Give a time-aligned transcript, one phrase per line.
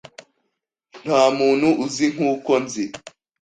[1.03, 2.83] Ntamuntu uzi nkuko nzi.